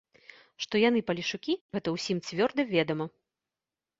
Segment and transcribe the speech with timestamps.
[0.63, 3.05] Што яны палешукі, гэта ўсім цвёрда ведама.